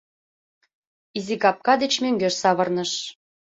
[1.17, 2.91] Изигапка деч мӧҥгеш савырныш.